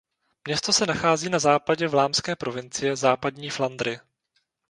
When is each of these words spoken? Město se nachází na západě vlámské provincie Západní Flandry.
Město 0.47 0.73
se 0.73 0.85
nachází 0.85 1.29
na 1.29 1.39
západě 1.39 1.87
vlámské 1.87 2.35
provincie 2.35 2.95
Západní 2.95 3.49
Flandry. 3.49 3.99